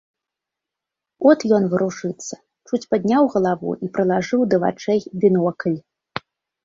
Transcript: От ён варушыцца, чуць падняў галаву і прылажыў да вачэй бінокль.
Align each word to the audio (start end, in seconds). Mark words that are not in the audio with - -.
От 1.31 1.43
ён 1.57 1.63
варушыцца, 1.73 2.35
чуць 2.69 2.81
падняў 2.93 3.23
галаву 3.37 3.71
і 3.85 3.93
прылажыў 3.99 4.41
да 4.55 4.65
вачэй 4.67 4.99
бінокль. 5.25 5.77